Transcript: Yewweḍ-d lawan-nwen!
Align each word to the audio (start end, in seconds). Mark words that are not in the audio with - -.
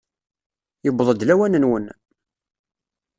Yewweḍ-d 0.85 1.21
lawan-nwen! 1.27 1.85